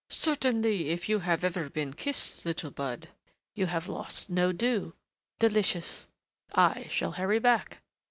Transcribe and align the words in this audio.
Certainly 0.09 0.89
if 0.89 1.07
you 1.09 1.19
have 1.19 1.43
ever 1.43 1.69
been 1.69 1.93
kissed, 1.93 2.43
little 2.43 2.71
bud, 2.71 3.09
you 3.53 3.67
have 3.67 3.87
lost 3.87 4.31
no 4.31 4.51
dew.... 4.51 4.95
Delicious.... 5.37 6.07
I 6.55 6.87
shall 6.89 7.11
hurry 7.11 7.37
back." 7.37 7.83